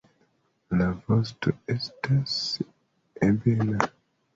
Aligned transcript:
La 0.79 0.87
vosto 1.11 1.55
estas 1.75 2.41
ebena. 3.33 3.91